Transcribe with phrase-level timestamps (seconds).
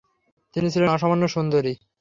[0.53, 1.73] তিনি ছিলেন অসামান্যা সুন্দরী।